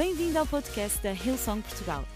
[0.00, 2.08] Bem-vindo ao podcast da Hillsong Portugal.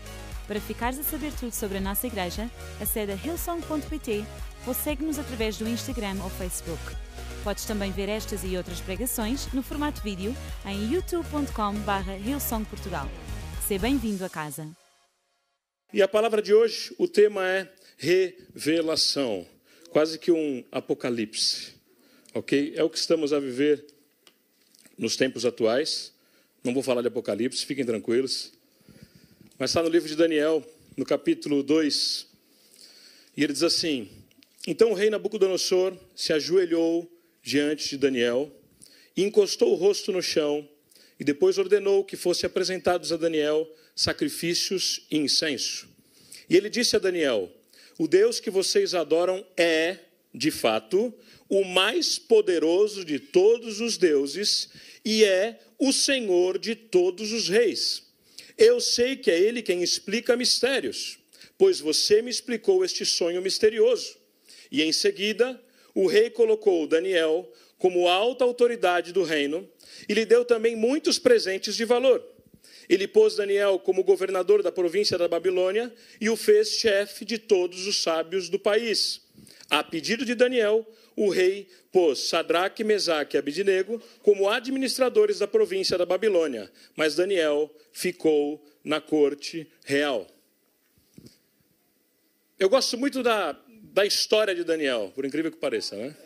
[0.47, 4.25] Para ficares a saber tudo sobre a nossa igreja, acede a hillsong.pt
[4.67, 6.81] ou segue-nos através do Instagram ou Facebook.
[7.45, 10.35] Podes também ver estas e outras pregações no formato vídeo
[10.65, 13.07] em youtube.com.br hillsongportugal.
[13.69, 14.67] Seja bem-vindo a casa.
[15.93, 19.47] E a palavra de hoje, o tema é revelação,
[19.91, 21.75] quase que um apocalipse,
[22.33, 22.73] ok?
[22.77, 23.85] É o que estamos a viver
[24.97, 26.14] nos tempos atuais.
[26.65, 28.51] Não vou falar de Apocalipse, fiquem tranquilos.
[29.59, 30.65] Mas está no livro de Daniel,
[30.97, 32.27] no capítulo 2,
[33.37, 34.09] e ele diz assim:
[34.67, 37.07] Então o rei Nabucodonosor se ajoelhou
[37.43, 38.51] diante de Daniel
[39.15, 40.67] e encostou o rosto no chão,
[41.21, 45.87] e depois ordenou que fossem apresentados a Daniel sacrifícios e incenso.
[46.49, 47.53] E ele disse a Daniel:
[47.99, 49.99] O Deus que vocês adoram é,
[50.35, 51.13] de fato,
[51.55, 54.69] o mais poderoso de todos os deuses
[55.05, 58.03] e é o Senhor de todos os reis.
[58.59, 61.17] Eu sei que é Ele quem explica mistérios,
[61.57, 64.17] pois você me explicou este sonho misterioso.
[64.69, 65.61] E em seguida,
[65.95, 69.69] o rei colocou Daniel como alta autoridade do reino
[70.09, 72.21] e lhe deu também muitos presentes de valor.
[72.89, 77.87] Ele pôs Daniel como governador da província da Babilônia e o fez chefe de todos
[77.87, 79.23] os sábios do país.
[79.71, 85.97] A pedido de Daniel, o rei pôs Sadraque, Mesaque e Abidinego como administradores da província
[85.97, 90.27] da Babilônia, mas Daniel ficou na corte real.
[92.59, 93.59] Eu gosto muito da,
[93.93, 96.17] da história de Daniel, por incrível que pareça, né?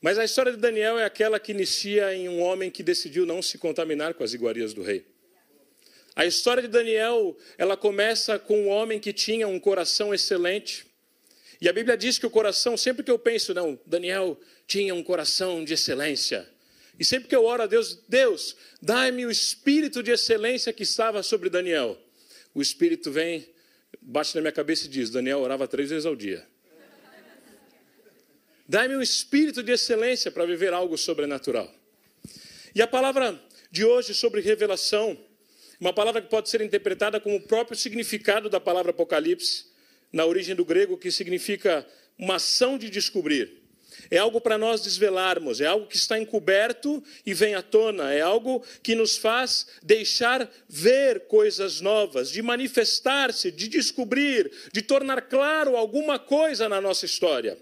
[0.00, 3.40] Mas a história de Daniel é aquela que inicia em um homem que decidiu não
[3.40, 5.06] se contaminar com as iguarias do rei.
[6.14, 10.84] A história de Daniel, ela começa com um homem que tinha um coração excelente,
[11.62, 15.00] e a Bíblia diz que o coração, sempre que eu penso, não, Daniel tinha um
[15.00, 16.44] coração de excelência.
[16.98, 21.22] E sempre que eu oro a Deus, Deus, dai-me o espírito de excelência que estava
[21.22, 21.96] sobre Daniel.
[22.52, 23.48] O espírito vem,
[24.00, 26.44] bate na minha cabeça e diz: Daniel orava três vezes ao dia.
[28.68, 31.72] Dai-me um espírito de excelência para viver algo sobrenatural.
[32.74, 33.40] E a palavra
[33.70, 35.16] de hoje sobre revelação,
[35.78, 39.70] uma palavra que pode ser interpretada como o próprio significado da palavra Apocalipse,
[40.12, 41.86] na origem do grego, que significa
[42.18, 43.62] uma ação de descobrir.
[44.10, 48.20] É algo para nós desvelarmos, é algo que está encoberto e vem à tona, é
[48.20, 55.76] algo que nos faz deixar ver coisas novas, de manifestar-se, de descobrir, de tornar claro
[55.76, 57.58] alguma coisa na nossa história.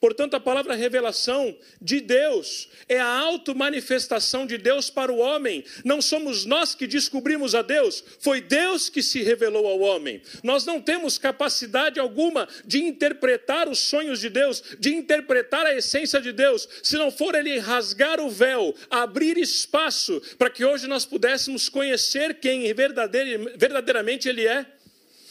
[0.00, 5.64] Portanto, a palavra revelação de Deus é a auto-manifestação de Deus para o homem.
[5.84, 10.22] Não somos nós que descobrimos a Deus, foi Deus que se revelou ao homem.
[10.42, 16.20] Nós não temos capacidade alguma de interpretar os sonhos de Deus, de interpretar a essência
[16.20, 21.04] de Deus, se não for Ele rasgar o véu, abrir espaço para que hoje nós
[21.04, 24.66] pudéssemos conhecer quem verdadeiramente Ele é.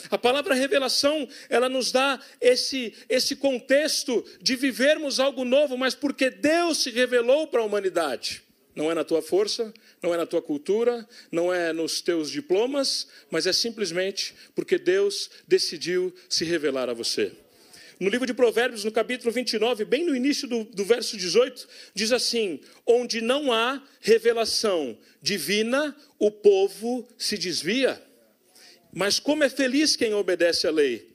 [0.09, 6.29] A palavra revelação, ela nos dá esse, esse contexto de vivermos algo novo, mas porque
[6.29, 8.43] Deus se revelou para a humanidade.
[8.75, 9.73] Não é na tua força,
[10.03, 15.31] não é na tua cultura, não é nos teus diplomas, mas é simplesmente porque Deus
[15.47, 17.31] decidiu se revelar a você.
[17.99, 22.11] No livro de Provérbios, no capítulo 29, bem no início do, do verso 18, diz
[22.11, 27.99] assim: Onde não há revelação divina, o povo se desvia.
[28.97, 31.07] Mas como é feliz quem obedece à lei.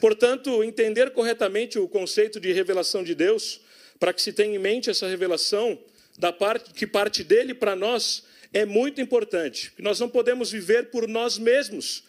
[0.00, 3.60] Portanto, entender corretamente o conceito de revelação de Deus,
[4.00, 5.78] para que se tenha em mente essa revelação
[6.18, 9.72] da parte que parte dele para nós é muito importante.
[9.78, 12.02] Nós não podemos viver por nós mesmos.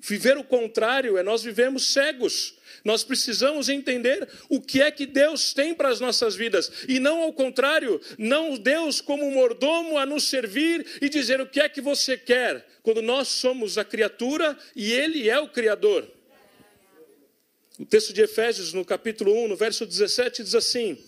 [0.00, 2.54] Viver o contrário é nós vivemos cegos.
[2.84, 7.20] Nós precisamos entender o que é que Deus tem para as nossas vidas e não
[7.20, 11.80] ao contrário, não Deus como mordomo a nos servir e dizer o que é que
[11.80, 16.08] você quer, quando nós somos a criatura e Ele é o Criador.
[17.78, 20.98] O texto de Efésios, no capítulo 1, no verso 17, diz assim: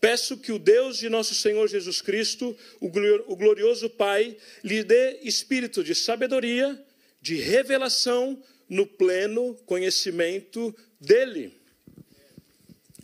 [0.00, 2.88] Peço que o Deus de nosso Senhor Jesus Cristo, o
[3.36, 6.82] glorioso Pai, lhe dê espírito de sabedoria,
[7.24, 8.38] de revelação
[8.68, 11.58] no pleno conhecimento dele.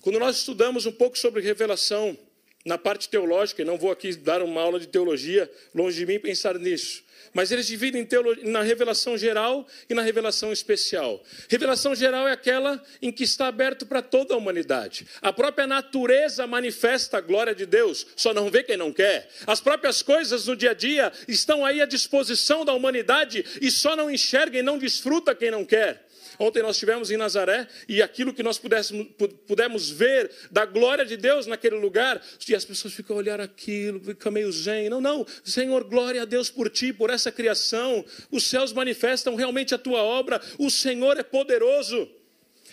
[0.02, 2.19] Quando nós estudamos um pouco sobre revelação
[2.64, 6.18] na parte teológica, e não vou aqui dar uma aula de teologia, longe de mim
[6.18, 7.02] pensar nisso,
[7.32, 8.06] mas eles dividem
[8.42, 11.22] na revelação geral e na revelação especial.
[11.48, 15.06] Revelação geral é aquela em que está aberto para toda a humanidade.
[15.22, 19.28] A própria natureza manifesta a glória de Deus, só não vê quem não quer.
[19.46, 23.94] As próprias coisas no dia a dia estão aí à disposição da humanidade e só
[23.96, 26.09] não enxerga e não desfruta quem não quer.
[26.40, 29.08] Ontem nós estivemos em Nazaré e aquilo que nós pudéssemos,
[29.46, 34.00] pudemos ver da glória de Deus naquele lugar, e as pessoas ficam a olhar aquilo,
[34.00, 34.88] ficam meio zen.
[34.88, 38.02] Não, não, Senhor, glória a Deus por ti, por essa criação.
[38.31, 42.08] Os céus manifestam realmente a tua obra, o Senhor é poderoso.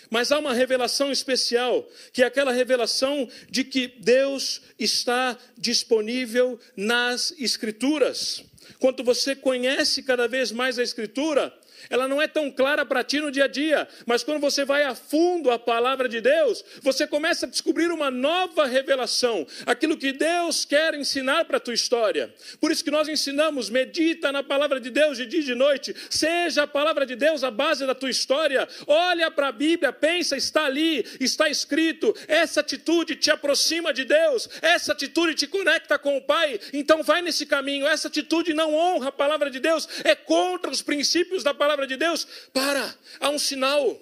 [0.08, 7.34] Mas há uma revelação especial, que é aquela revelação de que Deus está disponível nas
[7.38, 8.42] Escrituras.
[8.78, 11.52] Quanto você conhece cada vez mais a Escritura,
[11.90, 14.84] ela não é tão clara para ti no dia a dia, mas quando você vai
[14.84, 20.12] a fundo a palavra de Deus, você começa a descobrir uma nova revelação, aquilo que
[20.12, 22.32] Deus quer ensinar para a tua história.
[22.60, 25.94] Por isso que nós ensinamos, medita na palavra de Deus de dia e de noite,
[26.10, 28.68] seja a palavra de Deus a base da tua história.
[28.86, 32.14] Olha para a Bíblia, pensa, está ali, está escrito.
[32.26, 36.60] Essa atitude te aproxima de Deus, essa atitude te conecta com o Pai.
[36.72, 37.86] Então vai nesse caminho.
[37.86, 41.86] Essa atitude não honra a palavra de Deus, é contra os princípios da palavra palavra
[41.86, 44.00] de Deus, para, há um sinal.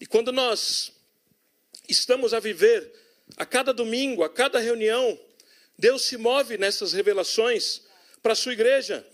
[0.00, 0.92] E quando nós
[1.88, 2.92] estamos a viver,
[3.36, 5.18] a cada domingo, a cada reunião,
[5.78, 7.82] Deus se move nessas revelações
[8.20, 9.06] para a sua igreja.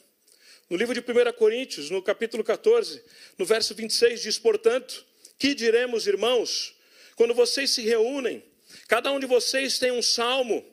[0.70, 3.02] No livro de 1 Coríntios, no capítulo 14,
[3.36, 5.04] no verso 26, diz: Portanto,
[5.38, 6.74] que diremos, irmãos,
[7.16, 8.42] quando vocês se reúnem,
[8.88, 10.64] cada um de vocês tem um salmo,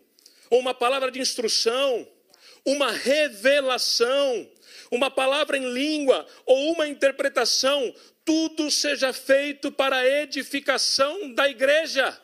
[0.49, 2.07] ou uma palavra de instrução,
[2.65, 4.49] uma revelação,
[4.95, 7.93] uma palavra em língua ou uma interpretação,
[8.23, 12.17] tudo seja feito para a edificação da igreja.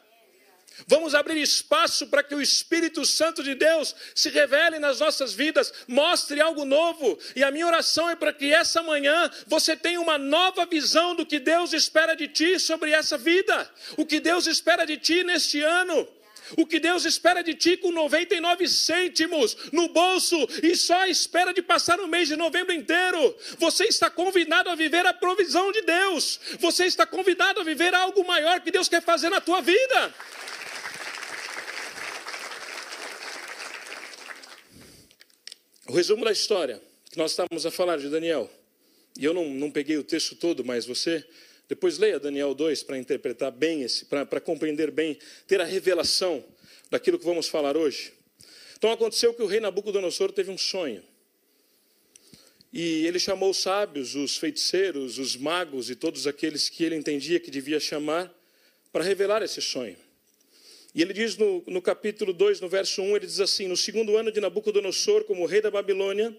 [0.87, 5.73] Vamos abrir espaço para que o Espírito Santo de Deus se revele nas nossas vidas,
[5.87, 7.19] mostre algo novo.
[7.35, 11.25] E a minha oração é para que essa manhã você tenha uma nova visão do
[11.25, 15.61] que Deus espera de ti sobre essa vida, o que Deus espera de ti neste
[15.61, 16.07] ano.
[16.57, 21.61] O que Deus espera de ti com 99 cêntimos no bolso e só espera de
[21.61, 23.35] passar o mês de novembro inteiro.
[23.57, 26.39] Você está convidado a viver a provisão de Deus.
[26.59, 30.13] Você está convidado a viver algo maior que Deus quer fazer na tua vida.
[35.87, 36.81] O resumo da história
[37.11, 38.49] que nós estávamos a falar de Daniel.
[39.17, 41.25] E eu não, não peguei o texto todo, mas você
[41.69, 45.17] depois leia Daniel 2 para interpretar bem esse, para compreender bem,
[45.47, 46.43] ter a revelação
[46.89, 48.11] daquilo que vamos falar hoje.
[48.75, 51.03] Então aconteceu que o rei Nabucodonosor teve um sonho.
[52.73, 57.39] E ele chamou os sábios, os feiticeiros, os magos e todos aqueles que ele entendia
[57.39, 58.33] que devia chamar
[58.91, 59.97] para revelar esse sonho.
[60.95, 64.17] E ele diz no, no capítulo 2, no verso 1, ele diz assim: No segundo
[64.17, 66.35] ano de Nabucodonosor, como rei da Babilônia,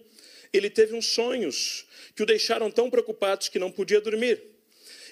[0.51, 1.85] ele teve uns sonhos
[2.15, 4.50] que o deixaram tão preocupados que não podia dormir.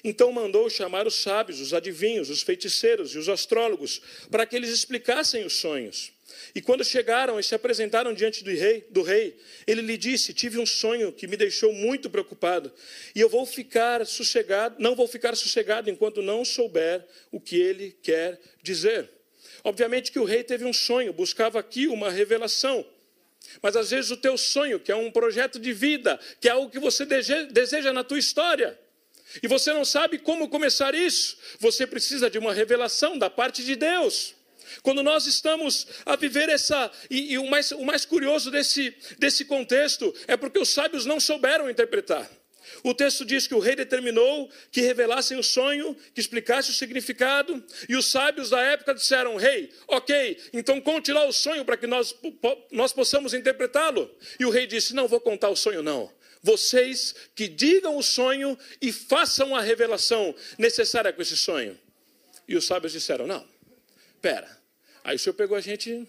[0.03, 4.69] Então mandou chamar os sábios, os adivinhos, os feiticeiros e os astrólogos, para que eles
[4.69, 6.11] explicassem os sonhos.
[6.53, 9.37] E quando chegaram e se apresentaram diante do rei, do rei,
[9.67, 12.71] ele lhe disse: Tive um sonho que me deixou muito preocupado,
[13.15, 17.95] e eu vou ficar sossegado, não vou ficar sossegado enquanto não souber o que ele
[18.01, 19.09] quer dizer.
[19.63, 22.85] Obviamente que o rei teve um sonho, buscava aqui uma revelação.
[23.61, 26.69] Mas às vezes o teu sonho, que é um projeto de vida, que é algo
[26.69, 28.77] que você deseja na tua história,
[29.41, 33.75] e você não sabe como começar isso, você precisa de uma revelação da parte de
[33.75, 34.35] Deus.
[34.81, 36.91] Quando nós estamos a viver essa.
[37.09, 41.19] E, e o, mais, o mais curioso desse, desse contexto é porque os sábios não
[41.19, 42.29] souberam interpretar.
[42.83, 47.63] O texto diz que o rei determinou que revelassem o sonho, que explicasse o significado,
[47.87, 51.87] e os sábios da época disseram: Rei, ok, então conte lá o sonho para que
[51.87, 52.15] nós,
[52.71, 54.09] nós possamos interpretá-lo.
[54.39, 56.11] E o rei disse: Não vou contar o sonho, não
[56.41, 61.77] vocês que digam o sonho e façam a revelação necessária com esse sonho.
[62.47, 63.45] E os sábios disseram: Não,
[64.21, 64.57] pera.
[65.03, 66.07] Aí o senhor pegou a gente,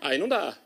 [0.00, 0.58] aí não dá.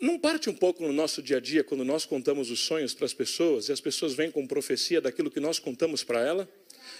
[0.00, 3.04] Não parte um pouco no nosso dia a dia quando nós contamos os sonhos para
[3.04, 6.48] as pessoas e as pessoas vêm com profecia daquilo que nós contamos para ela?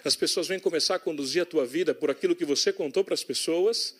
[0.04, 3.14] As pessoas vêm começar a conduzir a tua vida por aquilo que você contou para
[3.14, 3.96] as pessoas,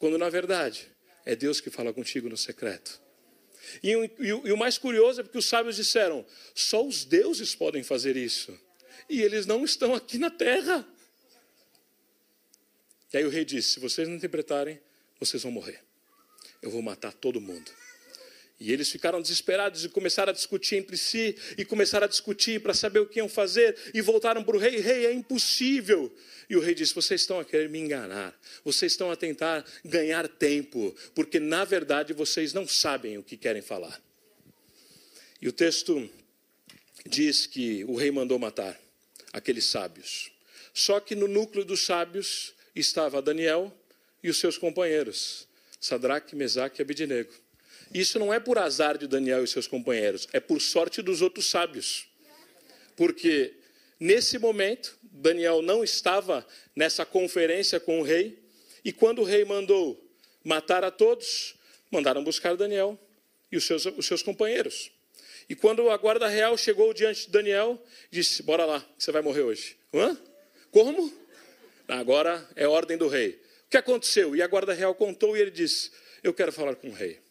[0.00, 0.88] quando na verdade
[1.24, 3.03] é Deus que fala contigo no secreto.
[3.82, 7.82] E, e, e o mais curioso é porque os sábios disseram: só os deuses podem
[7.82, 8.58] fazer isso.
[9.08, 10.86] E eles não estão aqui na terra.
[13.12, 14.80] E aí o rei disse: se vocês não interpretarem,
[15.18, 15.80] vocês vão morrer.
[16.60, 17.70] Eu vou matar todo mundo.
[18.58, 22.72] E eles ficaram desesperados e começaram a discutir entre si, e começaram a discutir para
[22.72, 26.14] saber o que iam fazer, e voltaram para o rei: Rei, é impossível.
[26.48, 30.28] E o rei disse: Vocês estão a querer me enganar, vocês estão a tentar ganhar
[30.28, 34.00] tempo, porque na verdade vocês não sabem o que querem falar.
[35.42, 36.08] E o texto
[37.06, 38.80] diz que o rei mandou matar
[39.32, 40.30] aqueles sábios.
[40.72, 43.72] Só que no núcleo dos sábios estava Daniel
[44.22, 45.46] e os seus companheiros,
[45.80, 47.43] Sadraque, Mesaque e Abidinego.
[47.94, 51.48] Isso não é por azar de Daniel e seus companheiros, é por sorte dos outros
[51.48, 52.08] sábios.
[52.96, 53.54] Porque
[54.00, 58.42] nesse momento, Daniel não estava nessa conferência com o rei,
[58.84, 60.04] e quando o rei mandou
[60.42, 61.54] matar a todos,
[61.88, 62.98] mandaram buscar Daniel
[63.50, 64.90] e os seus, os seus companheiros.
[65.48, 69.42] E quando a guarda real chegou diante de Daniel, disse: Bora lá, você vai morrer
[69.42, 69.76] hoje.
[69.92, 70.18] Hã?
[70.72, 71.12] Como?
[71.86, 73.40] Agora é ordem do rei.
[73.66, 74.34] O que aconteceu?
[74.34, 77.23] E a guarda real contou e ele disse: Eu quero falar com o rei.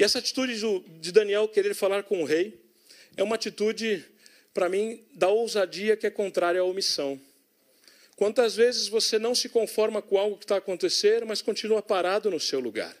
[0.00, 0.58] E essa atitude
[0.98, 2.58] de Daniel querer falar com o rei
[3.18, 4.02] é uma atitude,
[4.54, 7.20] para mim, da ousadia que é contrária à omissão.
[8.16, 12.40] Quantas vezes você não se conforma com algo que está acontecendo, mas continua parado no
[12.40, 12.96] seu lugar?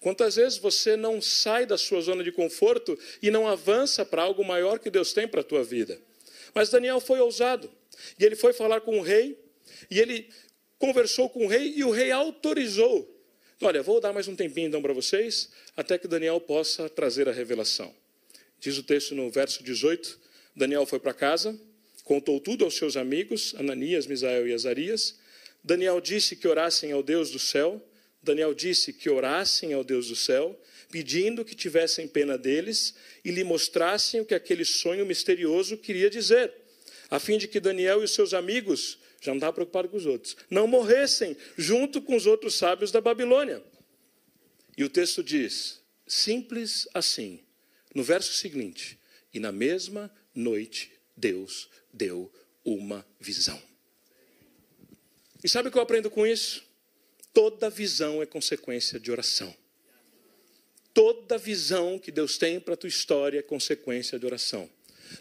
[0.00, 4.44] Quantas vezes você não sai da sua zona de conforto e não avança para algo
[4.44, 6.00] maior que Deus tem para a tua vida?
[6.54, 7.68] Mas Daniel foi ousado.
[8.16, 9.36] E ele foi falar com o rei,
[9.90, 10.30] e ele
[10.78, 13.17] conversou com o rei, e o rei autorizou.
[13.60, 17.32] Olha, vou dar mais um tempinho então para vocês, até que Daniel possa trazer a
[17.32, 17.92] revelação.
[18.60, 20.16] Diz o texto no verso 18:
[20.54, 21.58] Daniel foi para casa,
[22.04, 25.18] contou tudo aos seus amigos, Ananias, Misael e Azarias.
[25.64, 27.84] Daniel disse que orassem ao Deus do céu.
[28.22, 30.56] Daniel disse que orassem ao Deus do céu,
[30.88, 36.54] pedindo que tivessem pena deles e lhe mostrassem o que aquele sonho misterioso queria dizer,
[37.10, 40.06] a fim de que Daniel e os seus amigos, já não estava preocupado com os
[40.06, 43.62] outros, não morressem junto com os outros sábios da Babilônia.
[44.76, 47.40] E o texto diz, simples assim,
[47.94, 48.98] no verso seguinte,
[49.32, 52.32] e na mesma noite Deus deu
[52.64, 53.60] uma visão.
[55.42, 56.64] E sabe o que eu aprendo com isso?
[57.32, 59.54] Toda visão é consequência de oração.
[60.92, 64.68] Toda visão que Deus tem para a tua história é consequência de oração.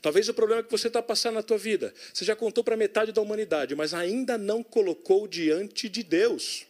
[0.01, 3.12] Talvez o problema que você está passando na tua vida, você já contou para metade
[3.12, 6.67] da humanidade, mas ainda não colocou diante de Deus.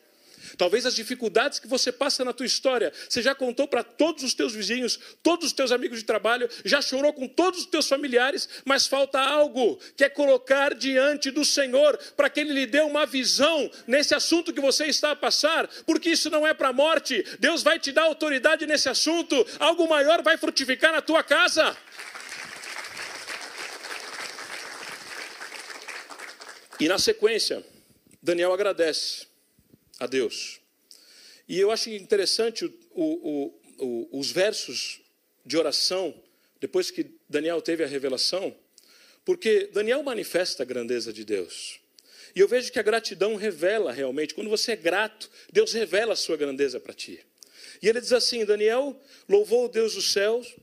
[0.55, 4.33] Talvez as dificuldades que você passa na tua história, você já contou para todos os
[4.33, 8.47] teus vizinhos, todos os teus amigos de trabalho, já chorou com todos os teus familiares,
[8.63, 13.05] mas falta algo, que é colocar diante do Senhor, para que Ele lhe dê uma
[13.05, 17.25] visão nesse assunto que você está a passar, porque isso não é para a morte,
[17.39, 21.75] Deus vai te dar autoridade nesse assunto, algo maior vai frutificar na tua casa.
[26.79, 27.65] E na sequência,
[28.21, 29.25] Daniel agradece
[29.99, 30.59] a Deus.
[31.47, 35.01] E eu acho interessante o, o, o, os versos
[35.45, 36.13] de oração,
[36.59, 38.55] depois que Daniel teve a revelação,
[39.25, 41.79] porque Daniel manifesta a grandeza de Deus.
[42.35, 46.15] E eu vejo que a gratidão revela realmente, quando você é grato, Deus revela a
[46.15, 47.25] sua grandeza para ti.
[47.81, 50.55] E ele diz assim: Daniel louvou o Deus dos céus,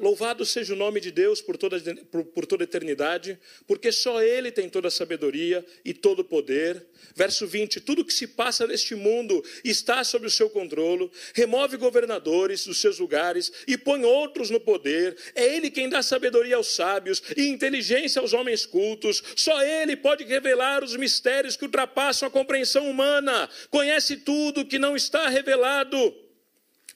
[0.00, 1.78] louvado seja o nome de Deus por toda,
[2.10, 6.86] por, por toda eternidade, porque só Ele tem toda a sabedoria e todo o poder.
[7.14, 12.66] Verso 20: Tudo que se passa neste mundo está sob o seu controle, remove governadores
[12.66, 15.16] dos seus lugares e põe outros no poder.
[15.34, 19.22] É Ele quem dá sabedoria aos sábios e inteligência aos homens cultos.
[19.36, 23.48] Só Ele pode revelar os mistérios que ultrapassam a compreensão humana.
[23.70, 26.14] Conhece tudo que não está revelado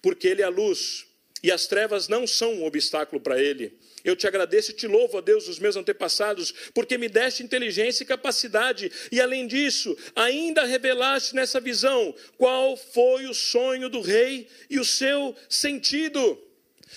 [0.00, 1.07] porque Ele é a luz
[1.42, 3.78] e as trevas não são um obstáculo para Ele.
[4.04, 8.02] Eu te agradeço e te louvo, a Deus, dos meus antepassados, porque me deste inteligência
[8.02, 14.48] e capacidade, e além disso, ainda revelaste nessa visão qual foi o sonho do rei
[14.70, 16.40] e o seu sentido.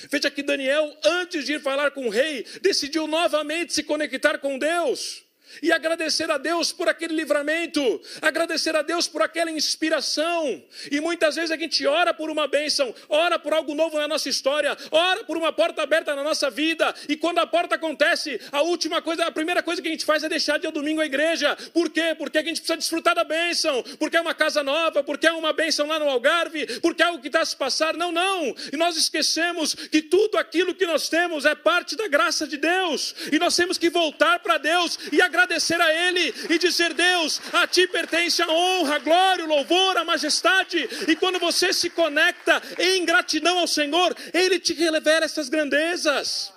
[0.10, 4.58] Veja que Daniel, antes de ir falar com o rei, decidiu novamente se conectar com
[4.58, 5.24] Deus
[5.62, 10.64] e agradecer a Deus por aquele livramento, agradecer a Deus por aquela inspiração.
[10.92, 14.30] E muitas vezes a gente ora por uma bênção, ora por algo novo na nossa
[14.30, 18.62] história, ora por uma porta aberta na nossa vida, e quando a porta acontece, a
[18.62, 21.02] última coisa, a primeira coisa que a gente faz é deixar de ir ao domingo
[21.02, 21.56] à igreja.
[21.74, 22.16] Por quê?
[22.18, 25.54] Porque a gente precisa desfrutar da bênção, porque é uma casa nova, porque é uma
[25.54, 27.96] bênção lá no Algarve, porque é algo que está a se passar.
[27.96, 28.56] Não, não.
[28.72, 33.16] E nós esquecemos que tudo aquilo que nós temos é parte da graça de Deus,
[33.32, 37.42] e nós temos que voltar para Deus e agradecer agradecer a Ele e dizer: Deus,
[37.54, 40.88] a Ti pertence a honra, a glória, o louvor, a majestade.
[41.08, 46.54] E quando você se conecta em gratidão ao Senhor, Ele te revela essas grandezas.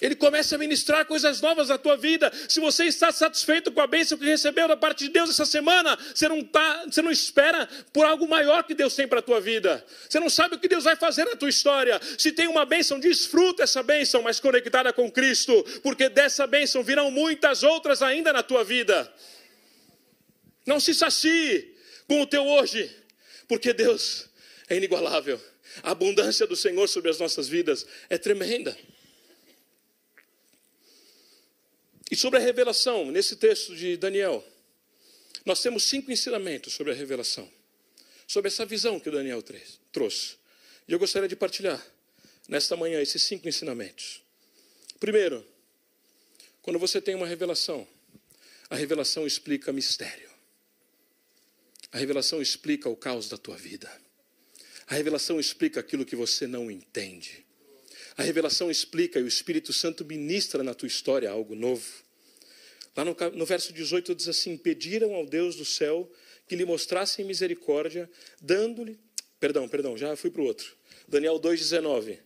[0.00, 2.32] Ele começa a ministrar coisas novas na tua vida.
[2.48, 5.96] Se você está satisfeito com a bênção que recebeu da parte de Deus essa semana,
[6.12, 9.40] você não, tá, você não espera por algo maior que Deus tem para a tua
[9.40, 9.84] vida.
[10.08, 12.00] Você não sabe o que Deus vai fazer na tua história.
[12.18, 17.10] Se tem uma bênção, desfruta essa bênção, mas conectada com Cristo, porque dessa bênção virão
[17.10, 19.12] muitas outras ainda na tua vida.
[20.66, 21.72] Não se sacie
[22.08, 22.90] com o teu hoje,
[23.46, 24.28] porque Deus
[24.68, 25.40] é inigualável.
[25.82, 28.76] A abundância do Senhor sobre as nossas vidas é tremenda.
[32.14, 34.46] E sobre a revelação, nesse texto de Daniel,
[35.44, 37.50] nós temos cinco ensinamentos sobre a revelação,
[38.24, 39.42] sobre essa visão que Daniel
[39.90, 40.36] trouxe.
[40.86, 41.84] E eu gostaria de partilhar
[42.48, 44.22] nesta manhã esses cinco ensinamentos.
[45.00, 45.44] Primeiro,
[46.62, 47.84] Quando você tem uma revelação,
[48.70, 50.30] a revelação explica mistério.
[51.90, 53.90] A revelação explica o caos da tua vida.
[54.86, 57.44] A revelação explica aquilo que você não entende.
[58.16, 62.03] A revelação explica e o Espírito Santo ministra na tua história algo novo.
[62.96, 66.10] Lá no, no verso 18 diz assim: Pediram ao Deus do céu
[66.46, 68.08] que lhe mostrassem misericórdia,
[68.40, 68.98] dando-lhe.
[69.40, 70.76] Perdão, perdão, já fui para o outro.
[71.08, 72.18] Daniel 2,19.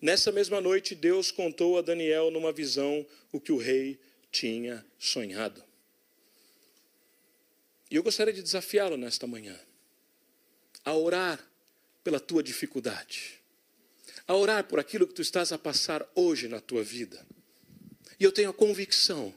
[0.00, 3.98] Nessa mesma noite, Deus contou a Daniel numa visão o que o rei
[4.30, 5.62] tinha sonhado.
[7.90, 9.58] E eu gostaria de desafiá-lo nesta manhã
[10.84, 11.44] a orar
[12.02, 13.40] pela tua dificuldade,
[14.26, 17.24] a orar por aquilo que tu estás a passar hoje na tua vida.
[18.18, 19.34] E eu tenho a convicção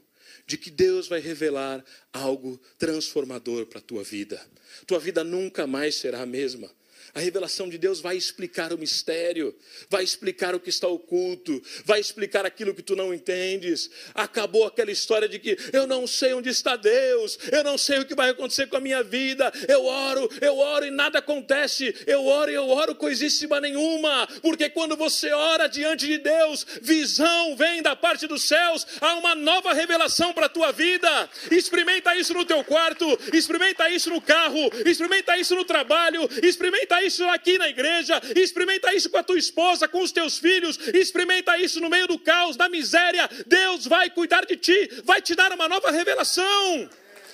[0.47, 4.41] de que Deus vai revelar algo transformador para a tua vida.
[4.87, 6.71] Tua vida nunca mais será a mesma.
[7.17, 9.55] A revelação de Deus vai explicar o mistério,
[9.89, 13.89] vai explicar o que está oculto, vai explicar aquilo que tu não entendes.
[14.13, 18.05] Acabou aquela história de que eu não sei onde está Deus, eu não sei o
[18.05, 19.51] que vai acontecer com a minha vida.
[19.67, 21.91] Eu oro, eu oro e nada acontece.
[22.05, 27.55] Eu oro e eu oro coisíssima nenhuma, porque quando você ora diante de Deus, visão
[27.55, 31.27] vem da parte dos céus, há uma nova revelação para a tua vida.
[31.49, 37.06] Experimenta isso no teu quarto, experimenta isso no carro, experimenta isso no trabalho, experimenta isso
[37.29, 41.79] aqui na igreja, experimenta isso com a tua esposa, com os teus filhos, experimenta isso
[41.79, 43.29] no meio do caos, da miséria.
[43.45, 46.89] Deus vai cuidar de ti, vai te dar uma nova revelação.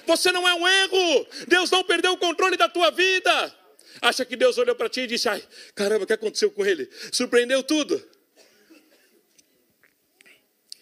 [0.06, 3.56] Você não é um erro, Deus não perdeu o controle da tua vida.
[4.02, 5.44] Acha que Deus olhou para ti e disse: Ai,
[5.76, 6.90] caramba, o que aconteceu com ele?
[7.12, 8.04] Surpreendeu tudo.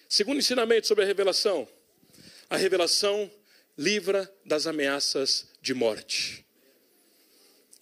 [0.10, 1.68] Segundo ensinamento sobre a revelação,
[2.50, 3.32] a revelação
[3.78, 6.46] livra das ameaças de morte.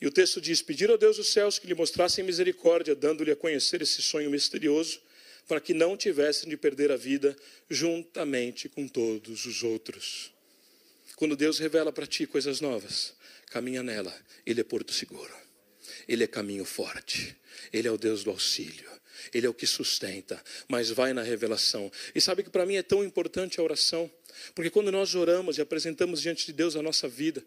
[0.01, 3.35] E o texto diz: Pedir ao Deus dos céus que lhe mostrassem misericórdia, dando-lhe a
[3.35, 5.01] conhecer esse sonho misterioso,
[5.47, 7.35] para que não tivessem de perder a vida
[7.69, 10.31] juntamente com todos os outros.
[11.15, 13.13] Quando Deus revela para ti coisas novas,
[13.49, 14.15] caminha nela,
[14.45, 15.35] Ele é porto seguro,
[16.07, 17.35] Ele é caminho forte,
[17.73, 18.87] Ele é o Deus do auxílio.
[19.33, 21.91] Ele é o que sustenta, mas vai na revelação.
[22.15, 24.09] E sabe que para mim é tão importante a oração,
[24.55, 27.43] porque quando nós oramos e apresentamos diante de Deus a nossa vida,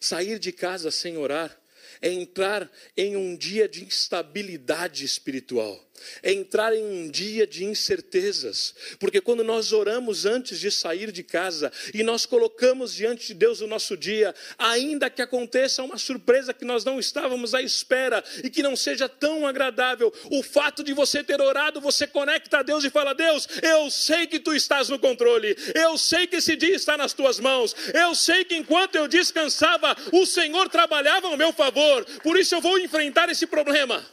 [0.00, 1.60] sair de casa sem orar
[2.00, 5.85] é entrar em um dia de instabilidade espiritual
[6.22, 11.22] é entrar em um dia de incertezas, porque quando nós oramos antes de sair de
[11.22, 16.52] casa e nós colocamos diante de Deus o nosso dia, ainda que aconteça uma surpresa
[16.54, 20.92] que nós não estávamos à espera e que não seja tão agradável, o fato de
[20.92, 24.88] você ter orado, você conecta a Deus e fala: Deus, eu sei que tu estás
[24.88, 28.96] no controle, eu sei que esse dia está nas tuas mãos, eu sei que enquanto
[28.96, 34.04] eu descansava, o Senhor trabalhava ao meu favor, por isso eu vou enfrentar esse problema.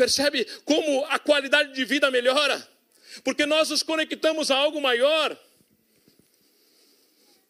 [0.00, 2.66] Percebe como a qualidade de vida melhora?
[3.22, 5.38] Porque nós nos conectamos a algo maior.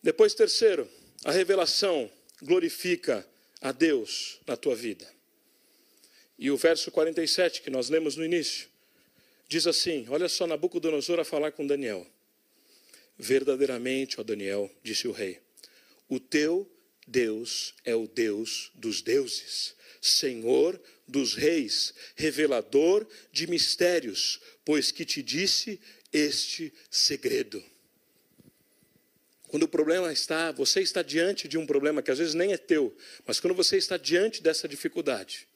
[0.03, 0.91] Depois, terceiro,
[1.25, 2.11] a revelação
[2.43, 3.25] glorifica
[3.61, 5.09] a Deus na tua vida.
[6.37, 8.69] E o verso 47 que nós lemos no início
[9.47, 12.05] diz assim: Olha só Nabucodonosor a falar com Daniel.
[13.17, 15.41] Verdadeiramente, ó Daniel, disse o rei,
[16.09, 16.69] o teu
[17.07, 25.23] Deus é o Deus dos deuses, Senhor dos reis, revelador de mistérios, pois que te
[25.23, 25.81] disse
[26.12, 27.62] este segredo.
[29.49, 32.57] Quando o problema está, você está diante de um problema que às vezes nem é
[32.57, 32.96] teu,
[33.27, 35.49] mas quando você está diante dessa dificuldade,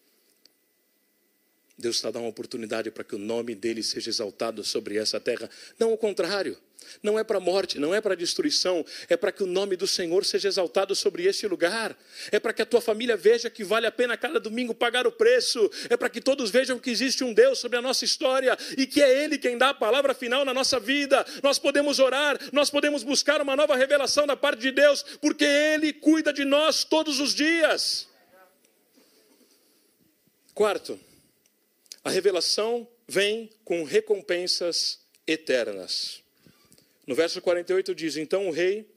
[1.79, 5.51] Deus está dando uma oportunidade para que o nome dele seja exaltado sobre essa terra.
[5.79, 6.59] Não o contrário.
[7.03, 9.77] Não é para a morte, não é para a destruição, é para que o nome
[9.77, 11.97] do Senhor seja exaltado sobre este lugar.
[12.31, 15.13] É para que a tua família veja que vale a pena cada domingo pagar o
[15.13, 15.71] preço.
[15.91, 19.03] É para que todos vejam que existe um Deus sobre a nossa história e que
[19.03, 21.25] é Ele quem dá a palavra final na nossa vida.
[21.43, 25.93] Nós podemos orar, nós podemos buscar uma nova revelação da parte de Deus, porque Ele
[25.93, 28.09] cuida de nós todos os dias.
[30.55, 30.99] Quarto,
[32.05, 36.24] a revelação vem com recompensas eternas.
[37.07, 38.89] No verso 48 diz: Então o rei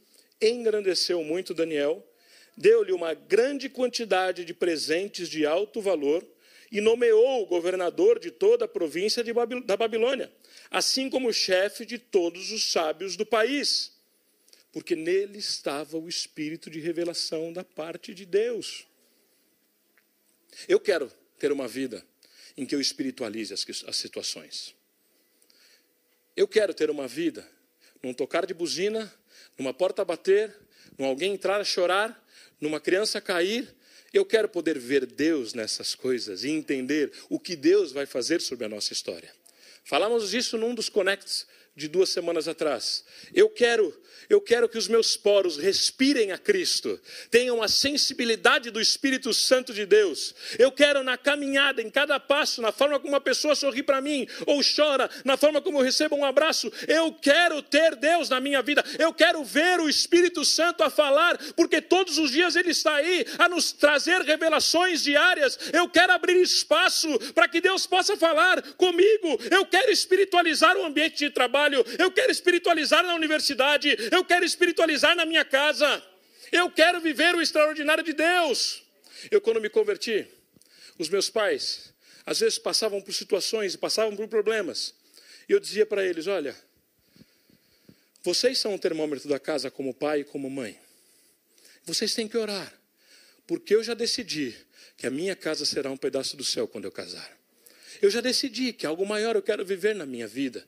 [0.41, 2.05] engrandeceu muito Daniel,
[2.55, 6.25] deu-lhe uma grande quantidade de presentes de alto valor
[6.71, 9.23] e nomeou o governador de toda a província
[9.65, 10.31] da Babilônia,
[10.69, 13.93] assim como o chefe de todos os sábios do país,
[14.71, 18.85] porque nele estava o espírito de revelação da parte de Deus.
[20.67, 22.05] Eu quero ter uma vida
[22.55, 24.75] em que eu espiritualize as, as situações.
[26.35, 27.47] Eu quero ter uma vida
[28.03, 29.11] num tocar de buzina,
[29.57, 30.55] numa porta bater,
[30.97, 32.23] num alguém entrar a chorar,
[32.59, 33.75] numa criança cair.
[34.13, 38.65] Eu quero poder ver Deus nessas coisas e entender o que Deus vai fazer sobre
[38.65, 39.31] a nossa história.
[39.83, 41.45] Falamos disso num dos connects
[41.77, 43.05] de duas semanas atrás.
[43.35, 43.93] Eu quero
[44.29, 46.99] eu quero que os meus poros respirem a Cristo,
[47.31, 50.35] tenham a sensibilidade do Espírito Santo de Deus.
[50.59, 54.27] Eu quero na caminhada, em cada passo, na forma como uma pessoa sorri para mim
[54.45, 58.61] ou chora, na forma como eu recebo um abraço, eu quero ter Deus na minha
[58.61, 58.83] vida.
[58.99, 63.25] Eu quero ver o Espírito Santo a falar, porque todos os dias ele está aí
[63.37, 65.57] a nos trazer revelações diárias.
[65.71, 69.39] Eu quero abrir espaço para que Deus possa falar comigo.
[69.49, 71.66] Eu quero espiritualizar o ambiente de trabalho.
[71.75, 76.03] Eu quero espiritualizar na universidade eu quero espiritualizar na minha casa,
[76.51, 78.83] eu quero viver o extraordinário de Deus.
[79.31, 80.27] Eu, quando me converti,
[80.97, 81.93] os meus pais,
[82.25, 84.93] às vezes passavam por situações e passavam por problemas,
[85.47, 86.55] e eu dizia para eles: Olha,
[88.23, 90.77] vocês são o termômetro da casa como pai e como mãe.
[91.85, 92.73] Vocês têm que orar,
[93.45, 94.55] porque eu já decidi
[94.97, 97.37] que a minha casa será um pedaço do céu quando eu casar.
[98.01, 100.67] Eu já decidi que algo maior eu quero viver na minha vida.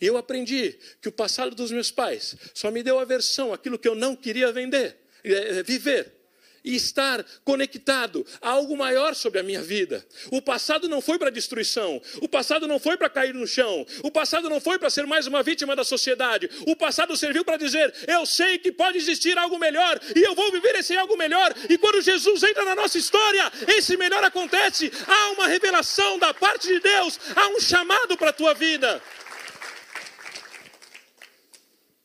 [0.00, 3.88] E eu aprendi que o passado dos meus pais só me deu aversão àquilo que
[3.88, 6.20] eu não queria vender, é, viver
[6.64, 10.04] e estar conectado a algo maior sobre a minha vida.
[10.30, 14.10] O passado não foi para destruição, o passado não foi para cair no chão, o
[14.10, 16.50] passado não foi para ser mais uma vítima da sociedade.
[16.66, 20.50] O passado serviu para dizer: eu sei que pode existir algo melhor e eu vou
[20.52, 21.54] viver esse algo melhor.
[21.68, 24.92] E quando Jesus entra na nossa história, esse melhor acontece.
[25.06, 29.02] Há uma revelação da parte de Deus, há um chamado para a tua vida.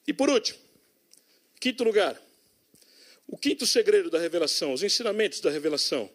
[0.07, 0.59] E por último,
[1.59, 2.21] quinto lugar,
[3.27, 6.09] o quinto segredo da revelação, os ensinamentos da revelação.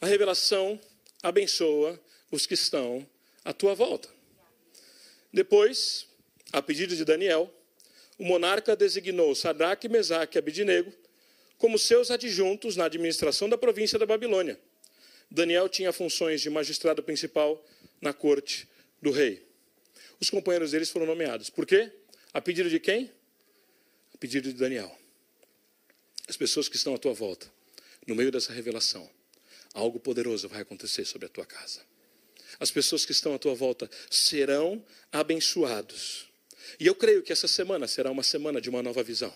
[0.00, 0.80] A revelação
[1.22, 3.06] abençoa os que estão
[3.44, 4.08] à tua volta.
[5.32, 6.06] Depois,
[6.52, 7.52] a pedido de Daniel,
[8.18, 10.92] o monarca designou Sadraque, Mesaque e Abidinego
[11.58, 14.58] como seus adjuntos na administração da província da Babilônia.
[15.30, 17.62] Daniel tinha funções de magistrado principal
[18.00, 18.66] na corte
[19.00, 19.46] do rei.
[20.18, 21.50] Os companheiros deles foram nomeados.
[21.50, 21.92] Por quê?
[22.32, 23.10] A pedido de quem?
[24.14, 24.96] A pedido de Daniel.
[26.28, 27.52] As pessoas que estão à tua volta,
[28.06, 29.10] no meio dessa revelação,
[29.74, 31.80] algo poderoso vai acontecer sobre a tua casa.
[32.58, 36.28] As pessoas que estão à tua volta serão abençoados.
[36.78, 39.34] E eu creio que essa semana será uma semana de uma nova visão.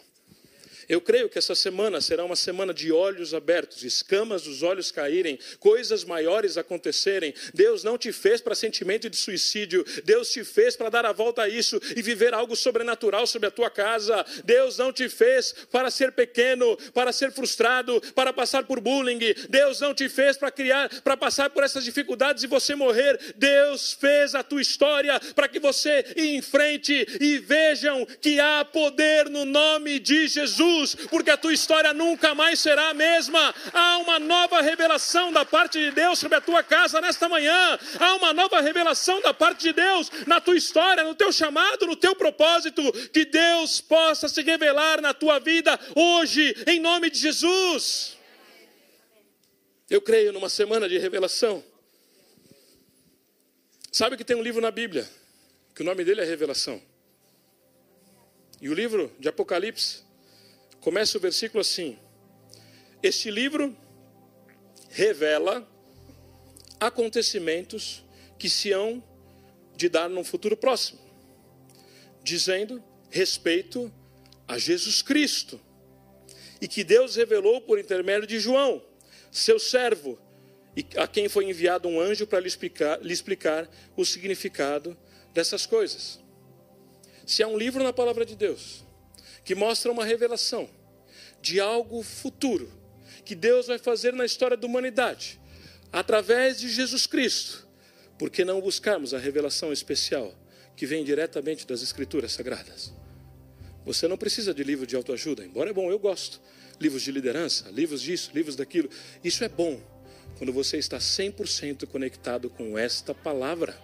[0.89, 5.39] Eu creio que essa semana será uma semana de olhos abertos, escamas dos olhos caírem,
[5.59, 7.35] coisas maiores acontecerem.
[7.53, 11.43] Deus não te fez para sentimento de suicídio, Deus te fez para dar a volta
[11.43, 14.25] a isso e viver algo sobrenatural sobre a tua casa.
[14.45, 19.19] Deus não te fez para ser pequeno, para ser frustrado, para passar por bullying.
[19.49, 23.19] Deus não te fez para criar, para passar por essas dificuldades e você morrer.
[23.37, 28.65] Deus fez a tua história para que você ir em frente e vejam que há
[28.65, 33.55] poder no nome de Jesus Jesus, porque a tua história nunca mais será a mesma.
[33.73, 37.79] Há uma nova revelação da parte de Deus sobre a tua casa nesta manhã.
[37.99, 41.97] Há uma nova revelação da parte de Deus na tua história, no teu chamado, no
[41.97, 42.83] teu propósito.
[43.11, 48.17] Que Deus possa se revelar na tua vida hoje, em nome de Jesus.
[49.89, 51.63] Eu creio numa semana de revelação.
[53.93, 55.09] Sabe que tem um livro na Bíblia,
[55.75, 56.83] que o nome dele é Revelação.
[58.61, 60.03] E o livro de Apocalipse
[60.85, 61.99] Começa o versículo assim:
[63.03, 63.75] Este livro
[64.91, 65.67] revela
[66.79, 68.05] acontecimentos
[68.39, 69.03] que se hão
[69.75, 71.01] de dar num futuro próximo,
[72.23, 73.91] dizendo respeito
[74.47, 75.59] a Jesus Cristo,
[76.61, 78.85] e que Deus revelou por intermédio de João,
[79.33, 80.19] seu servo,
[80.77, 84.95] e a quem foi enviado um anjo para lhe explicar, lhe explicar o significado
[85.33, 86.21] dessas coisas.
[87.25, 88.85] Se há um livro na palavra de Deus
[89.45, 90.69] que mostra uma revelação
[91.41, 92.71] de algo futuro
[93.25, 95.41] que Deus vai fazer na história da humanidade
[95.93, 97.67] através de Jesus Cristo.
[98.19, 100.35] Por que não buscarmos a revelação especial
[100.77, 102.93] que vem diretamente das Escrituras Sagradas?
[103.85, 106.41] Você não precisa de livro de autoajuda, embora é bom, eu gosto.
[106.81, 108.89] Livros de liderança, livros disso, livros daquilo.
[109.23, 109.81] Isso é bom
[110.39, 113.79] quando você está 100% conectado com esta palavra,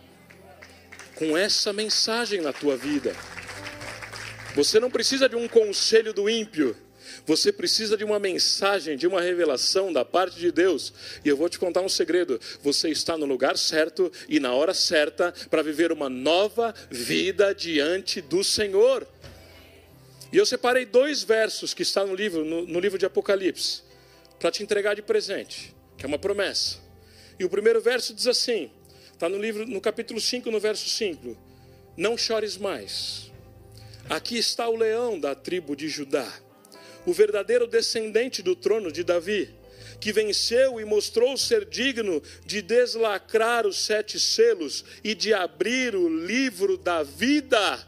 [1.15, 3.15] com essa mensagem na tua vida.
[4.55, 6.77] Você não precisa de um conselho do ímpio.
[7.27, 10.93] Você precisa de uma mensagem, de uma revelação da parte de Deus.
[11.25, 14.75] E eu vou te contar um segredo: você está no lugar certo e na hora
[14.75, 19.07] certa para viver uma nova vida diante do Senhor.
[20.33, 23.83] E eu separei dois versos que estão no livro, no, no livro de Apocalipse,
[24.39, 26.79] para te entregar de presente, que é uma promessa.
[27.39, 28.71] E o primeiro verso diz assim:
[29.13, 31.37] está no livro, no capítulo 5, no verso 5.
[31.97, 33.30] Não chores mais
[34.11, 36.29] Aqui está o leão da tribo de Judá,
[37.07, 39.55] o verdadeiro descendente do trono de Davi,
[40.01, 46.09] que venceu e mostrou ser digno de deslacrar os sete selos e de abrir o
[46.09, 47.87] livro da vida.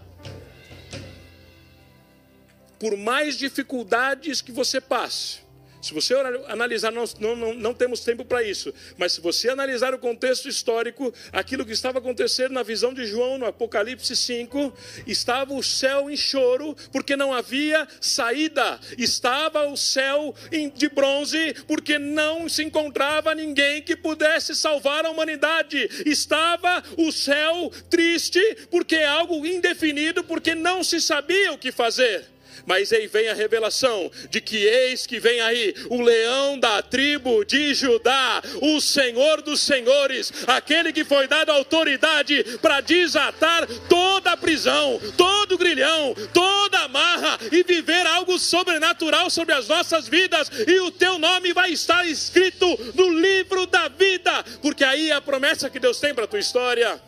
[2.78, 5.40] Por mais dificuldades que você passe,
[5.82, 6.14] se você
[6.46, 11.12] analisar, não, não, não temos tempo para isso, mas se você analisar o contexto histórico,
[11.32, 14.72] aquilo que estava acontecendo na visão de João, no Apocalipse 5,
[15.08, 20.32] estava o céu em choro, porque não havia saída, estava o céu
[20.74, 27.72] de bronze, porque não se encontrava ninguém que pudesse salvar a humanidade, estava o céu
[27.90, 28.40] triste,
[28.70, 32.31] porque é algo indefinido, porque não se sabia o que fazer.
[32.66, 37.44] Mas aí vem a revelação de que eis que vem aí o leão da tribo
[37.44, 44.36] de Judá, o Senhor dos senhores, aquele que foi dado autoridade para desatar toda a
[44.36, 50.50] prisão, todo o grilhão, toda a amarra e viver algo sobrenatural sobre as nossas vidas,
[50.66, 55.20] e o teu nome vai estar escrito no livro da vida, porque aí é a
[55.20, 57.00] promessa que Deus tem para a tua história.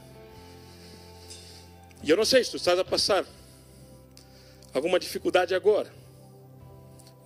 [2.03, 3.25] E eu não sei se tu estás a passar
[4.75, 5.91] alguma dificuldade agora.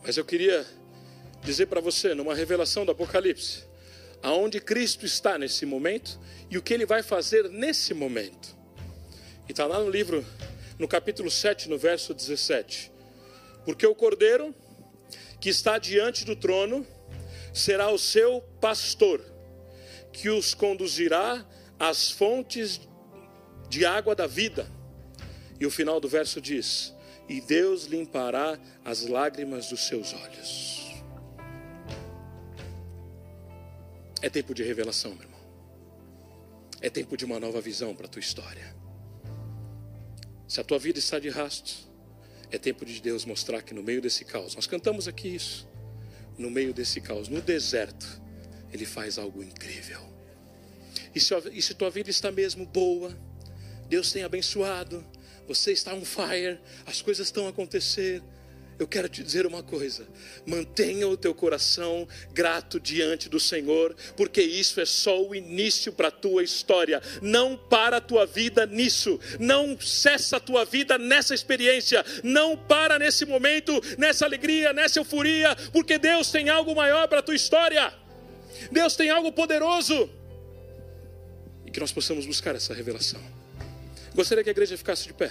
[0.02, 0.66] Mas eu queria
[1.42, 3.64] dizer para você, numa revelação do Apocalipse,
[4.22, 8.56] aonde Cristo está nesse momento e o que ele vai fazer nesse momento.
[9.48, 10.24] E está lá no livro,
[10.78, 12.92] no capítulo 7, no verso 17.
[13.64, 14.54] Porque o cordeiro
[15.40, 16.86] que está diante do trono
[17.54, 19.24] será o seu pastor,
[20.12, 21.46] que os conduzirá
[21.78, 22.80] às fontes
[23.68, 24.70] de água da vida.
[25.60, 26.92] E o final do verso diz:
[27.28, 30.78] e Deus limpará as lágrimas dos seus olhos.
[34.20, 35.38] É tempo de revelação, meu irmão.
[36.80, 38.74] É tempo de uma nova visão para a tua história.
[40.46, 41.88] Se a tua vida está de rastros,
[42.50, 45.68] é tempo de Deus mostrar que no meio desse caos, nós cantamos aqui isso,
[46.38, 48.22] no meio desse caos, no deserto,
[48.72, 50.00] Ele faz algo incrível.
[51.14, 53.16] E se, e se tua vida está mesmo boa,
[53.88, 55.04] Deus tem abençoado,
[55.48, 58.22] você está on fire, as coisas estão a acontecer.
[58.78, 60.06] Eu quero te dizer uma coisa:
[60.46, 66.08] mantenha o teu coração grato diante do Senhor, porque isso é só o início para
[66.08, 67.02] a tua história.
[67.22, 72.98] Não para a tua vida nisso, não cessa a tua vida nessa experiência, não para
[72.98, 77.92] nesse momento, nessa alegria, nessa euforia, porque Deus tem algo maior para a tua história.
[78.70, 80.10] Deus tem algo poderoso.
[81.66, 83.37] E que nós possamos buscar essa revelação.
[84.18, 85.30] Gostaria que a igreja ficasse de pé.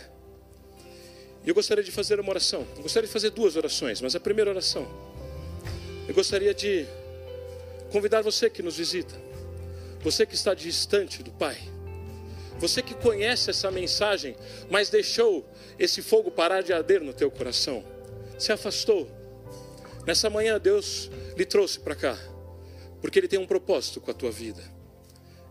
[1.43, 2.65] E eu gostaria de fazer uma oração.
[2.77, 4.87] Eu gostaria de fazer duas orações, mas a primeira oração.
[6.07, 6.85] Eu gostaria de
[7.91, 9.13] convidar você que nos visita,
[9.99, 11.57] você que está distante do Pai,
[12.59, 14.37] você que conhece essa mensagem,
[14.69, 15.45] mas deixou
[15.77, 17.83] esse fogo parar de arder no teu coração,
[18.39, 19.11] se afastou.
[20.05, 22.17] Nessa manhã Deus lhe trouxe para cá,
[23.01, 24.63] porque Ele tem um propósito com a tua vida,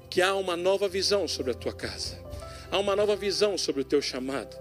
[0.09, 2.25] que há uma nova visão sobre a tua casa
[2.71, 4.57] há uma nova visão sobre o teu chamado.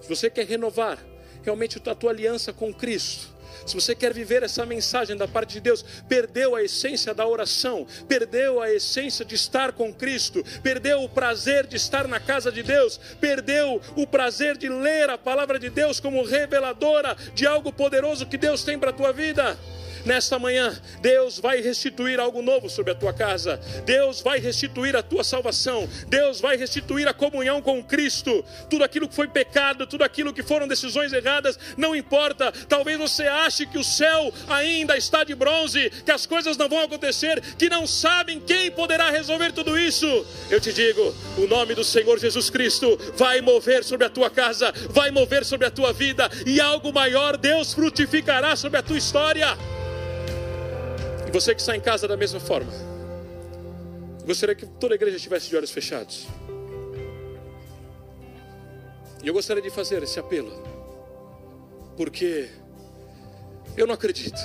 [0.00, 0.98] Se você quer renovar
[1.42, 5.60] realmente a tua aliança com Cristo, se você quer viver essa mensagem da parte de
[5.60, 11.08] Deus, perdeu a essência da oração, perdeu a essência de estar com Cristo, perdeu o
[11.08, 15.70] prazer de estar na casa de Deus, perdeu o prazer de ler a palavra de
[15.70, 19.58] Deus como reveladora de algo poderoso que Deus tem para a tua vida.
[20.06, 23.60] Nesta manhã, Deus vai restituir algo novo sobre a tua casa.
[23.84, 25.88] Deus vai restituir a tua salvação.
[26.06, 28.44] Deus vai restituir a comunhão com Cristo.
[28.70, 32.52] Tudo aquilo que foi pecado, tudo aquilo que foram decisões erradas, não importa.
[32.68, 36.82] Talvez você ache que o céu ainda está de bronze, que as coisas não vão
[36.82, 40.06] acontecer, que não sabem quem poderá resolver tudo isso.
[40.48, 44.72] Eu te digo, o nome do Senhor Jesus Cristo vai mover sobre a tua casa,
[44.88, 49.75] vai mover sobre a tua vida e algo maior Deus frutificará sobre a tua história.
[51.36, 52.72] Você que está em casa da mesma forma.
[54.24, 56.26] Gostaria que toda a igreja estivesse de olhos fechados.
[59.22, 60.50] E eu gostaria de fazer esse apelo.
[61.94, 62.48] Porque
[63.76, 64.40] eu não acredito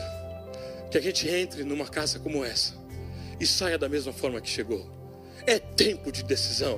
[0.92, 2.76] que a gente entre numa casa como essa
[3.40, 4.86] e saia da mesma forma que chegou.
[5.48, 6.78] É tempo de decisão.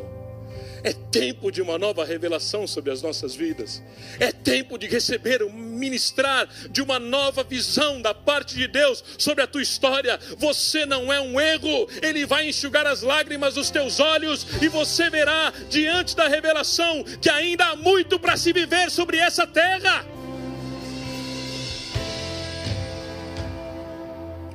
[0.83, 3.81] É tempo de uma nova revelação sobre as nossas vidas.
[4.19, 9.47] É tempo de receber, ministrar de uma nova visão da parte de Deus sobre a
[9.47, 10.19] tua história.
[10.37, 15.09] Você não é um erro, Ele vai enxugar as lágrimas dos teus olhos e você
[15.09, 20.05] verá diante da revelação que ainda há muito para se viver sobre essa terra.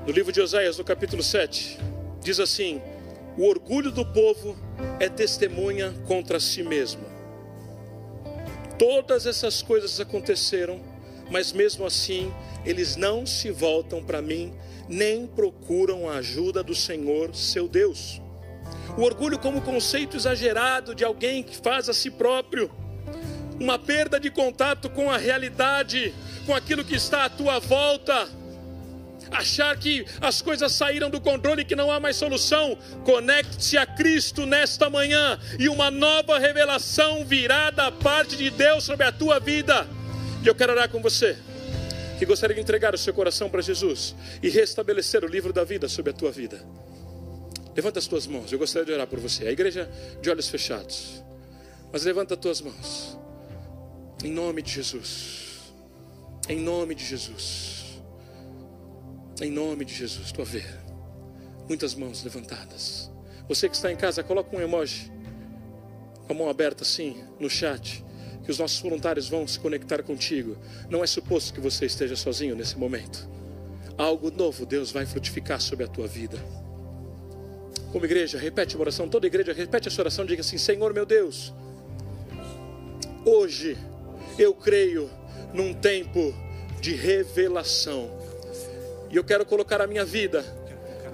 [0.07, 1.79] No livro de Oséias, no capítulo 7,
[2.23, 2.83] diz assim:
[3.37, 4.68] O orgulho do povo
[5.01, 7.03] é testemunha contra si mesmo.
[8.79, 10.81] Todas essas coisas aconteceram
[11.31, 12.33] mas mesmo assim
[12.65, 14.53] eles não se voltam para mim,
[14.89, 18.21] nem procuram a ajuda do Senhor, seu Deus.
[18.97, 22.71] O orgulho, como conceito exagerado de alguém que faz a si próprio,
[23.61, 26.15] uma perda de contato com a realidade,
[26.47, 28.29] com aquilo que está à tua volta
[29.31, 33.87] achar que as coisas saíram do controle e que não há mais solução, conecte-se a
[33.87, 39.39] Cristo nesta manhã e uma nova revelação virá da parte de Deus sobre a tua
[39.39, 39.87] vida.
[40.43, 41.37] E eu quero orar com você,
[42.19, 45.89] que gostaria de entregar o seu coração para Jesus e restabelecer o livro da vida
[45.89, 46.65] sobre a tua vida.
[47.75, 49.47] Levanta as tuas mãos, eu gostaria de orar por você.
[49.47, 49.89] A igreja
[50.21, 51.23] de olhos fechados,
[51.93, 53.17] mas levanta as tuas mãos,
[54.25, 55.49] em nome de Jesus.
[56.49, 57.78] Em nome de Jesus.
[59.41, 60.67] Em nome de Jesus, estou a ver
[61.69, 63.09] muitas mãos levantadas.
[63.49, 65.13] Você que está em casa, coloca um emoji
[66.27, 68.05] com a mão aberta assim no chat,
[68.45, 70.57] que os nossos voluntários vão se conectar contigo.
[70.91, 73.29] Não é suposto que você esteja sozinho nesse momento.
[73.97, 76.39] Algo novo Deus vai frutificar sobre a tua vida.
[77.93, 81.55] Como igreja, repete a oração, toda igreja repete essa oração, diga assim: Senhor meu Deus,
[83.25, 83.79] hoje
[84.37, 85.09] eu creio
[85.55, 86.35] num tempo
[86.81, 88.18] de revelação
[89.11, 90.45] e eu quero colocar a minha vida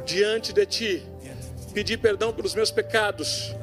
[0.05, 1.03] diante de Ti,
[1.73, 3.55] pedir perdão pelos meus pecados,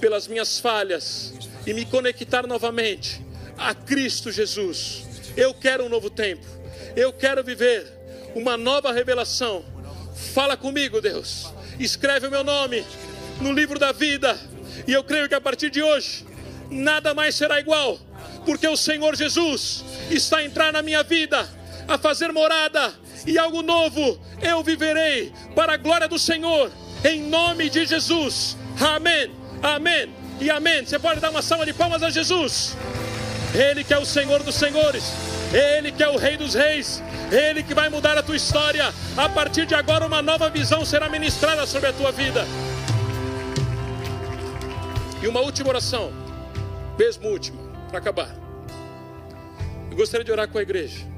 [0.00, 1.32] pelas minhas falhas
[1.66, 3.24] e me conectar novamente
[3.56, 5.04] a Cristo Jesus.
[5.36, 6.46] Eu quero um novo tempo,
[6.94, 7.86] eu quero viver
[8.34, 9.64] uma nova revelação.
[10.34, 11.52] Fala comigo, Deus.
[11.78, 12.84] Escreve o meu nome
[13.40, 14.38] no livro da vida,
[14.86, 16.26] e eu creio que a partir de hoje
[16.70, 17.98] nada mais será igual,
[18.44, 21.48] porque o Senhor Jesus está a entrar na minha vida,
[21.86, 22.92] a fazer morada
[23.24, 26.70] e algo novo eu viverei para a glória do Senhor,
[27.04, 28.56] em nome de Jesus.
[28.80, 29.30] Amém,
[29.62, 30.84] amém e amém.
[30.84, 32.76] Você pode dar uma salva de palmas a Jesus,
[33.54, 35.12] Ele que é o Senhor dos Senhores,
[35.52, 38.92] Ele que é o Rei dos Reis, Ele que vai mudar a tua história.
[39.16, 42.44] A partir de agora, uma nova visão será ministrada sobre a tua vida.
[45.22, 46.12] E uma última oração,
[46.98, 48.36] mesmo última, para acabar.
[49.90, 51.15] Eu gostaria de orar com a igreja.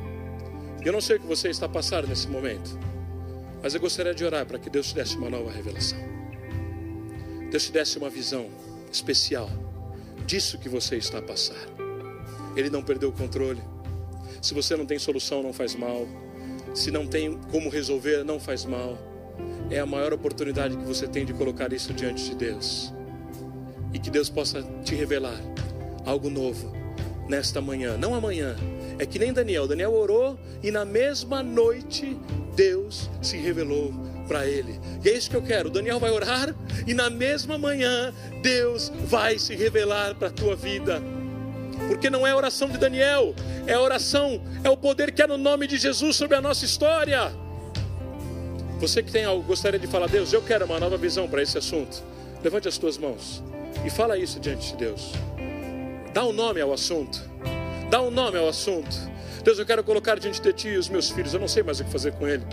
[0.84, 2.78] Eu não sei o que você está passando nesse momento,
[3.62, 5.98] mas eu gostaria de orar para que Deus te desse uma nova revelação.
[7.50, 8.48] Deus te desse uma visão
[8.92, 9.50] especial
[10.26, 11.56] disso que você está a passar.
[12.54, 13.60] Ele não perdeu o controle.
[14.42, 16.06] Se você não tem solução, não faz mal.
[16.74, 18.98] Se não tem como resolver, não faz mal.
[19.70, 22.92] É a maior oportunidade que você tem de colocar isso diante de Deus.
[23.92, 25.40] E que Deus possa te revelar
[26.04, 26.72] algo novo
[27.28, 28.56] nesta manhã, não amanhã,
[28.98, 29.66] é que nem Daniel.
[29.66, 32.16] Daniel orou e na mesma noite
[32.54, 33.92] Deus se revelou
[34.26, 34.78] para ele.
[35.04, 35.70] E é isso que eu quero.
[35.70, 36.54] Daniel vai orar
[36.86, 41.02] e na mesma manhã Deus vai se revelar para a tua vida.
[41.86, 43.34] Porque não é a oração de Daniel,
[43.66, 46.64] é a oração, é o poder que é no nome de Jesus sobre a nossa
[46.64, 47.32] história.
[48.80, 51.56] Você que tem algo, gostaria de falar, Deus, eu quero uma nova visão para esse
[51.56, 52.02] assunto.
[52.42, 53.42] Levante as tuas mãos
[53.84, 55.12] e fala isso diante de Deus.
[56.12, 57.27] Dá um nome ao assunto.
[57.90, 58.96] Dá um nome ao assunto.
[59.42, 61.84] Deus, eu quero colocar diante de Ti os meus filhos, eu não sei mais o
[61.84, 62.44] que fazer com ele.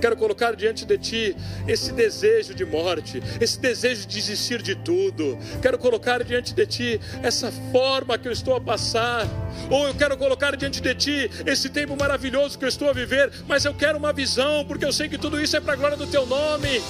[0.00, 1.36] Quero colocar diante de Ti
[1.68, 5.38] esse desejo de morte, esse desejo de desistir de tudo.
[5.62, 9.28] Quero colocar diante de Ti essa forma que eu estou a passar.
[9.70, 13.30] Ou eu quero colocar diante de Ti esse tempo maravilhoso que eu estou a viver,
[13.46, 15.96] mas eu quero uma visão, porque eu sei que tudo isso é para a glória
[15.96, 16.82] do Teu nome.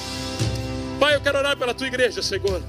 [0.99, 2.63] Pai, eu quero orar pela Tua igreja, Senhor.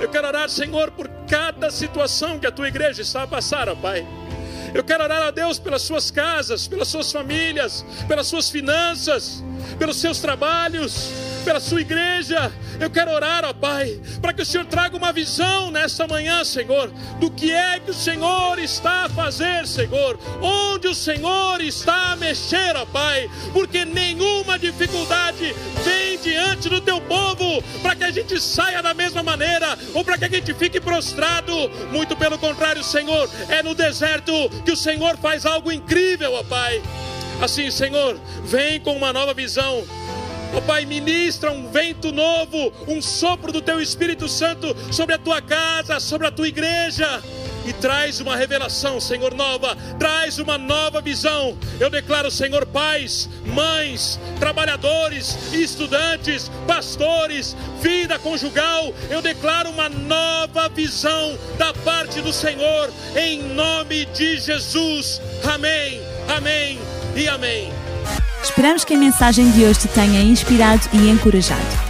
[0.00, 3.76] Eu quero orar, Senhor, por cada situação que a Tua igreja está a passar, ó
[3.76, 4.04] Pai.
[4.74, 9.42] Eu quero orar a Deus pelas suas casas, pelas suas famílias, pelas suas finanças,
[9.78, 11.10] pelos seus trabalhos,
[11.44, 12.52] pela sua igreja.
[12.78, 16.90] Eu quero orar, ó Pai, para que o Senhor traga uma visão nesta manhã, Senhor,
[17.18, 22.16] do que é que o Senhor está a fazer, Senhor, onde o Senhor está a
[22.16, 25.54] mexer, ó Pai, porque nenhuma dificuldade
[25.84, 30.24] vem diante do teu povo para a gente saia da mesma maneira ou para que
[30.24, 31.52] a gente fique prostrado.
[31.92, 34.32] Muito pelo contrário, Senhor, é no deserto
[34.64, 36.82] que o Senhor faz algo incrível, ó Pai.
[37.40, 39.84] Assim, Senhor, vem com uma nova visão
[40.52, 45.40] Ó Pai, ministra um vento novo, um sopro do Teu Espírito Santo sobre a tua
[45.40, 47.22] casa, sobre a tua igreja.
[47.64, 51.56] E traz uma revelação, Senhor, nova, traz uma nova visão.
[51.78, 58.92] Eu declaro, Senhor, pais, mães, trabalhadores, estudantes, pastores, vida conjugal.
[59.08, 65.20] Eu declaro uma nova visão da parte do Senhor, em nome de Jesus.
[65.44, 66.78] Amém, amém
[67.14, 67.72] e amém.
[68.42, 71.89] Esperamos que a mensagem de hoje te tenha inspirado e encorajado.